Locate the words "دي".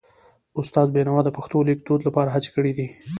2.77-2.87